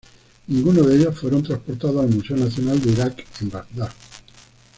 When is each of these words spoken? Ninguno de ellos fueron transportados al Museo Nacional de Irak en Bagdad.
Ninguno 0.47 0.81
de 0.81 0.95
ellos 0.95 1.19
fueron 1.19 1.43
transportados 1.43 2.01
al 2.03 2.09
Museo 2.09 2.35
Nacional 2.35 2.81
de 2.81 2.91
Irak 2.91 3.23
en 3.41 3.51
Bagdad. 3.51 3.91